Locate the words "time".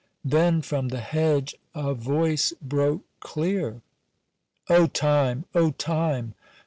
4.87-5.45, 5.69-6.33